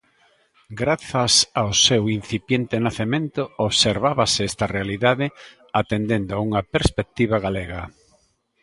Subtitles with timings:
[0.81, 5.25] Grazas ao seu incipiente nacemento, observábase esta realidade
[5.79, 7.81] atendendo a unha perspectiva galega.